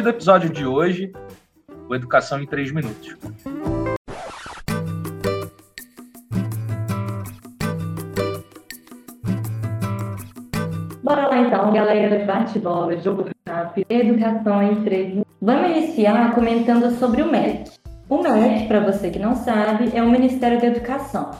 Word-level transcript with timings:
partir 0.00 0.02
do 0.02 0.08
episódio 0.08 0.50
de 0.50 0.66
hoje, 0.66 1.12
o 1.88 1.94
Educação 1.94 2.40
em 2.40 2.46
3 2.46 2.72
Minutos. 2.72 3.16
Bora 11.02 11.26
lá 11.28 11.38
então, 11.38 11.72
galera, 11.72 12.24
bate-bola, 12.24 12.96
jogo 12.98 13.26
rápido, 13.46 13.86
educação 13.90 14.62
em 14.62 14.82
3 14.84 15.08
minutos. 15.08 15.34
Vamos 15.40 15.76
iniciar 15.76 16.34
comentando 16.34 16.90
sobre 16.98 17.22
o 17.22 17.30
MEC. 17.30 17.70
O 18.08 18.22
MEC, 18.22 18.68
para 18.68 18.80
você 18.80 19.10
que 19.10 19.18
não 19.18 19.34
sabe, 19.34 19.90
é 19.94 20.02
o 20.02 20.10
Ministério 20.10 20.60
da 20.60 20.66
Educação 20.66 21.30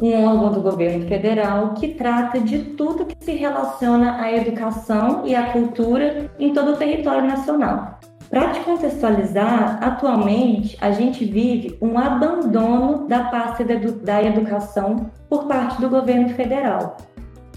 um 0.00 0.24
órgão 0.24 0.52
do 0.52 0.62
governo 0.62 1.06
federal 1.06 1.74
que 1.74 1.88
trata 1.88 2.40
de 2.40 2.58
tudo 2.76 3.04
que 3.04 3.16
se 3.24 3.32
relaciona 3.32 4.20
à 4.20 4.32
educação 4.32 5.26
e 5.26 5.34
à 5.34 5.52
cultura 5.52 6.30
em 6.38 6.52
todo 6.52 6.72
o 6.72 6.76
território 6.76 7.26
nacional. 7.26 7.98
Para 8.30 8.50
te 8.50 8.60
contextualizar, 8.60 9.82
atualmente 9.82 10.78
a 10.80 10.92
gente 10.92 11.24
vive 11.24 11.76
um 11.82 11.98
abandono 11.98 13.08
da 13.08 13.24
pasta 13.24 13.64
da 13.64 14.22
educação 14.22 15.10
por 15.28 15.46
parte 15.46 15.80
do 15.80 15.90
governo 15.90 16.28
federal. 16.30 16.96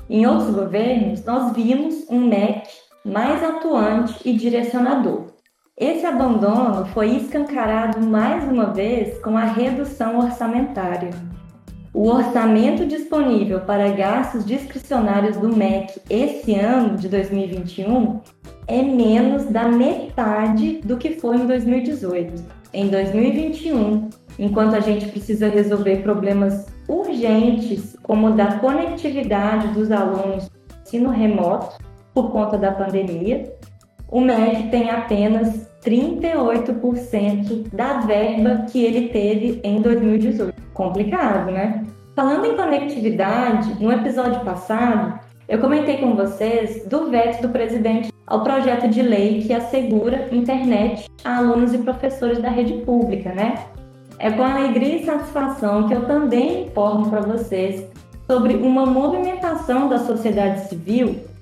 Em 0.09 0.26
outros 0.26 0.50
governos, 0.50 1.23
nós 1.23 1.54
vimos 1.54 2.06
um 2.09 2.22
MEC 2.22 2.68
mais 3.06 3.44
atuante 3.44 4.28
e 4.28 4.34
direcionador. 4.34 5.28
Esse 5.78 6.06
abandono 6.06 6.86
foi 6.88 7.17
escancarado 7.17 8.00
mais 8.00 8.44
uma 8.44 8.67
vez 8.67 9.20
com 9.22 9.38
a 9.38 9.45
redução 9.45 10.20
orçamentária. 10.20 11.09
O 11.94 12.09
orçamento 12.09 12.88
disponível 12.88 13.59
para 13.61 13.91
gastos 13.91 14.44
discricionários 14.44 15.38
do 15.38 15.55
MEC 15.55 16.02
esse 16.09 16.55
ano 16.55 16.97
de 16.97 17.08
2021 17.08 18.19
é 18.67 18.81
menos 18.81 19.45
da 19.45 19.67
metade 19.67 20.81
do 20.83 20.97
que 20.97 21.11
foi 21.11 21.38
em 21.38 21.45
2018. 21.45 22.44
Em 22.73 22.88
2021, 22.88 24.09
enquanto 24.39 24.73
a 24.73 24.80
gente 24.80 25.08
precisa 25.09 25.47
resolver 25.47 25.97
problemas 25.97 26.66
urgentes, 26.88 27.95
como 28.02 28.31
da 28.31 28.58
conectividade 28.58 29.67
dos 29.67 29.91
alunos 29.91 30.49
no 30.49 30.81
ensino 30.81 31.09
remoto 31.11 31.77
por 32.11 32.31
conta 32.31 32.58
da 32.58 32.71
pandemia, 32.71 33.53
o 34.14 34.22
MEC 34.22 34.69
tem 34.69 34.92
apenas 34.92 35.67
38% 35.83 37.67
da 37.73 38.02
verba 38.02 38.67
que 38.72 38.86
ele 38.86 39.09
teve 39.09 39.59
em 39.64 39.81
2018. 39.81 40.53
Complicado, 40.72 41.52
né? 41.52 41.83
Falando 42.16 42.45
em 42.45 42.55
conectividade, 42.55 43.83
no 43.83 43.92
episódio 43.92 44.39
passado, 44.42 45.20
eu 45.50 45.58
comentei 45.58 45.97
com 45.97 46.14
vocês 46.16 46.86
do 46.86 47.09
veto 47.09 47.42
do 47.42 47.50
presidente 47.50 48.14
ao 48.28 48.44
projeto 48.44 48.88
de 48.88 49.02
lei 49.02 49.42
que 49.42 49.52
assegura 49.52 50.27
internet 50.31 51.09
a 51.25 51.38
alunos 51.38 51.73
e 51.73 51.80
professores 51.80 52.38
da 52.38 52.50
rede 52.50 52.86
pública, 52.86 53.33
né? 53.33 53.66
É 54.20 54.30
com 54.30 54.44
alegria 54.44 54.98
e 54.98 55.05
satisfação 55.05 55.88
que 55.88 55.94
eu 55.95 56.05
também 56.05 56.67
informo 56.67 57.09
para 57.09 57.22
vocês 57.22 57.83
sobre 58.30 58.53
uma 58.58 58.86
movimentação 58.86 59.89
da 59.89 59.98
sociedade 59.98 60.70
civil 60.70 61.33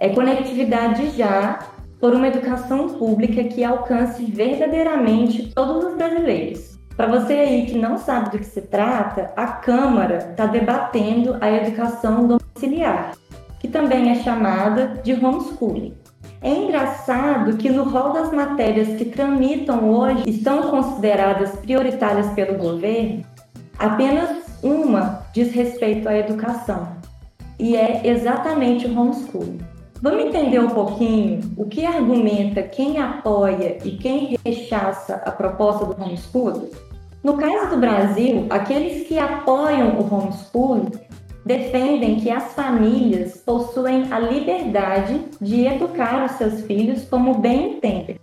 É 0.01 0.09
conectividade 0.09 1.11
já 1.11 1.61
por 2.01 2.13
uma 2.13 2.27
educação 2.27 2.89
pública 2.99 3.45
que 3.45 3.63
alcance 3.63 4.25
verdadeiramente 4.25 5.55
todos 5.55 5.85
os 5.85 5.95
brasileiros. 5.95 6.74
Para 6.97 7.09
você 7.09 7.33
aí 7.33 7.67
que 7.67 7.77
não 7.77 7.99
sabe 7.99 8.31
do 8.31 8.39
que 8.39 8.45
se 8.45 8.63
trata, 8.63 9.33
a 9.37 9.49
Câmara 9.49 10.29
está 10.31 10.47
debatendo 10.47 11.37
a 11.41 11.51
educação 11.51 12.27
domiciliar, 12.27 13.13
que 13.59 13.67
também 13.67 14.11
é 14.11 14.15
chamada 14.17 15.01
de 15.03 15.13
homeschooling. 15.13 15.95
É 16.41 16.51
engraçado 16.51 17.57
que 17.57 17.69
no 17.69 17.83
rol 17.85 18.13
das 18.13 18.31
matérias 18.33 18.97
que 18.97 19.07
tramitam 19.07 19.91
hoje 19.91 20.23
estão 20.29 20.71
consideradas 20.71 21.51
prioritárias 21.57 22.29
pelo 22.35 22.59
governo, 22.59 23.25
apenas 23.77 24.45
uma 24.63 25.27
diz 25.33 25.53
respeito 25.53 26.09
à 26.09 26.17
educação, 26.17 26.97
e 27.59 27.75
é 27.75 28.07
exatamente 28.07 28.87
o 28.87 28.97
homeschooling. 28.97 29.74
Vamos 30.03 30.25
entender 30.25 30.59
um 30.59 30.69
pouquinho 30.69 31.41
o 31.57 31.65
que 31.65 31.87
argumenta 31.87 32.63
quem 32.63 32.99
apoia 32.99 33.79
e 33.85 33.93
quem 33.93 34.37
rechaça 34.45 35.23
a 35.25 35.31
proposta 35.31 35.87
do 35.87 36.03
homeschooling? 36.03 36.71
No 37.23 37.39
caso 37.39 37.71
do 37.71 37.79
Brasil, 37.79 38.47
aqueles 38.51 39.09
que 39.09 39.19
apoiam 39.19 39.99
o 39.99 40.15
homeschooling 40.15 40.91
defendem 41.45 42.17
que 42.17 42.31
as 42.31 42.53
famílias 42.53 43.39
possuem 43.39 44.13
a 44.13 44.19
liberdade 44.19 45.21
de 45.41 45.67
educar 45.67 46.25
os 46.25 46.33
seus 46.33 46.63
filhos 46.63 47.05
como 47.05 47.39
bem 47.39 47.77
entendem. 47.77 48.19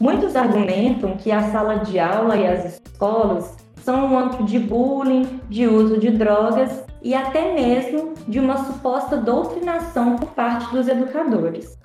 Muitos 0.00 0.34
argumentam 0.34 1.16
que 1.16 1.30
a 1.30 1.50
sala 1.50 1.76
de 1.76 1.98
aula 1.98 2.36
e 2.36 2.46
as 2.46 2.74
escolas 2.74 3.63
são 3.84 4.06
um 4.06 4.18
âmbito 4.18 4.44
de 4.44 4.58
bullying, 4.58 5.40
de 5.50 5.66
uso 5.66 5.98
de 5.98 6.10
drogas 6.10 6.84
e 7.02 7.14
até 7.14 7.52
mesmo 7.52 8.14
de 8.26 8.40
uma 8.40 8.64
suposta 8.64 9.18
doutrinação 9.18 10.16
por 10.16 10.30
parte 10.30 10.72
dos 10.72 10.88
educadores. 10.88 11.78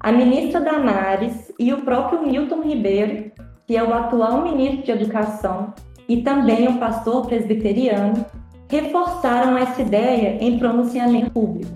A 0.00 0.10
ministra 0.10 0.60
Damares 0.60 1.52
e 1.56 1.72
o 1.72 1.82
próprio 1.82 2.26
Milton 2.26 2.60
Ribeiro, 2.62 3.30
que 3.68 3.76
é 3.76 3.84
o 3.84 3.94
atual 3.94 4.42
ministro 4.42 4.82
de 4.82 4.90
Educação 4.90 5.72
e 6.08 6.22
também 6.22 6.68
um 6.68 6.78
pastor 6.78 7.24
presbiteriano, 7.26 8.26
reforçaram 8.68 9.56
essa 9.56 9.80
ideia 9.80 10.36
em 10.40 10.58
pronunciamento 10.58 11.30
público. 11.30 11.72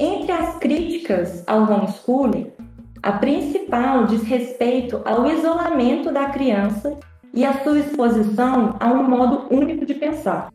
Entre 0.00 0.32
as 0.32 0.58
críticas 0.58 1.44
ao 1.46 1.62
homeschooling, 1.62 2.50
a 3.00 3.12
principal 3.12 4.04
diz 4.06 4.24
respeito 4.24 5.00
ao 5.04 5.30
isolamento 5.30 6.12
da 6.12 6.26
criança 6.26 6.98
e 7.34 7.44
a 7.44 7.62
sua 7.62 7.78
exposição 7.78 8.76
a 8.78 8.92
um 8.92 9.08
modo 9.08 9.46
único 9.50 9.86
de 9.86 9.94
pensar. 9.94 10.50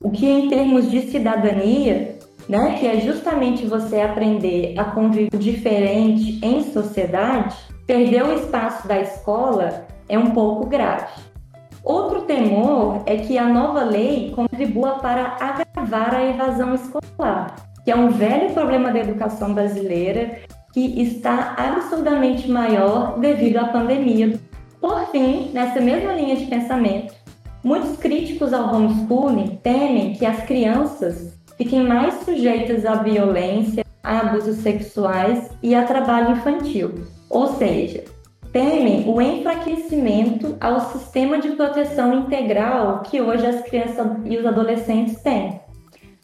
O 0.00 0.10
que, 0.10 0.26
em 0.26 0.48
termos 0.48 0.90
de 0.90 1.02
cidadania, 1.02 2.18
né, 2.48 2.76
que 2.78 2.86
é 2.86 3.00
justamente 3.00 3.66
você 3.66 4.00
aprender 4.00 4.74
a 4.78 4.84
conviver 4.84 5.36
diferente 5.38 6.40
em 6.42 6.62
sociedade, 6.72 7.56
perder 7.86 8.24
o 8.24 8.34
espaço 8.34 8.86
da 8.88 9.00
escola 9.00 9.86
é 10.08 10.18
um 10.18 10.30
pouco 10.30 10.66
grave. 10.66 11.06
Outro 11.84 12.22
temor 12.22 13.02
é 13.06 13.16
que 13.16 13.36
a 13.36 13.48
nova 13.48 13.82
lei 13.82 14.32
contribua 14.34 14.98
para 14.98 15.36
agravar 15.40 16.14
a 16.14 16.24
evasão 16.24 16.74
escolar, 16.74 17.56
que 17.84 17.90
é 17.90 17.96
um 17.96 18.08
velho 18.08 18.52
problema 18.52 18.92
da 18.92 19.00
educação 19.00 19.52
brasileira 19.52 20.38
que 20.72 21.02
está 21.02 21.54
absurdamente 21.56 22.50
maior 22.50 23.18
devido 23.18 23.58
à 23.58 23.64
pandemia. 23.66 24.38
Por 24.82 25.06
fim, 25.12 25.52
nessa 25.52 25.80
mesma 25.80 26.12
linha 26.12 26.34
de 26.34 26.46
pensamento, 26.46 27.14
muitos 27.62 27.96
críticos 27.98 28.52
ao 28.52 28.74
homeschooling 28.74 29.60
temem 29.62 30.14
que 30.14 30.26
as 30.26 30.42
crianças 30.44 31.38
fiquem 31.56 31.86
mais 31.86 32.14
sujeitas 32.24 32.84
à 32.84 32.96
violência, 32.96 33.84
a 34.02 34.18
abusos 34.18 34.56
sexuais 34.56 35.48
e 35.62 35.72
a 35.72 35.84
trabalho 35.84 36.32
infantil. 36.32 36.94
Ou 37.30 37.46
seja, 37.54 38.02
temem 38.52 39.08
o 39.08 39.22
enfraquecimento 39.22 40.56
ao 40.60 40.80
sistema 40.90 41.38
de 41.38 41.50
proteção 41.50 42.12
integral 42.14 43.04
que 43.04 43.20
hoje 43.20 43.46
as 43.46 43.62
crianças 43.62 44.04
e 44.24 44.36
os 44.36 44.44
adolescentes 44.44 45.22
têm. 45.22 45.60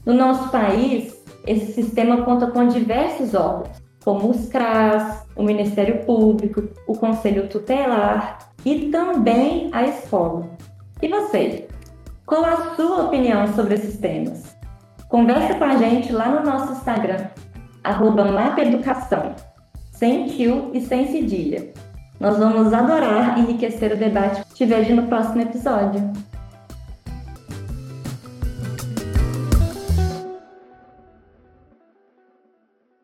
No 0.04 0.14
nosso 0.14 0.48
país, 0.50 1.16
esse 1.46 1.74
sistema 1.74 2.22
conta 2.22 2.48
com 2.48 2.66
diversos 2.66 3.34
órgãos, 3.34 3.80
como 4.04 4.30
os 4.30 4.48
CRAS, 4.48 5.24
o 5.36 5.44
Ministério 5.44 6.04
Público, 6.04 6.64
o 6.88 6.94
Conselho 6.94 7.48
Tutelar 7.48 8.47
e 8.64 8.90
também 8.90 9.68
a 9.72 9.84
escola. 9.84 10.48
E 11.00 11.08
você? 11.08 11.68
Qual 12.26 12.44
a 12.44 12.74
sua 12.74 13.04
opinião 13.04 13.46
sobre 13.54 13.74
esses 13.74 13.98
temas? 13.98 14.56
Conversa 15.08 15.54
com 15.54 15.64
a 15.64 15.76
gente 15.76 16.12
lá 16.12 16.28
no 16.28 16.44
nosso 16.44 16.72
Instagram, 16.72 17.28
arroba 17.82 18.24
Educação, 18.60 19.34
sem 19.92 20.26
tio 20.26 20.70
e 20.74 20.80
sem 20.80 21.06
cedilha. 21.10 21.72
Nós 22.20 22.36
vamos 22.36 22.72
adorar 22.72 23.38
enriquecer 23.38 23.92
o 23.92 23.96
debate. 23.96 24.44
Te 24.54 24.66
vejo 24.66 24.94
no 24.94 25.06
próximo 25.06 25.40
episódio. 25.40 26.12